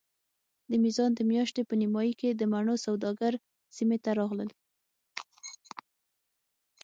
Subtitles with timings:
[0.69, 3.33] د میزان د میاشتې په نیمایي کې د مڼو سوداګر
[3.75, 4.49] سیمې ته راغلل.